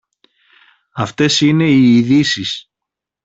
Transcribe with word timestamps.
Αυτές 0.93 1.41
είναι 1.41 1.65
οι 1.69 1.97
ειδήσεις 1.97 2.71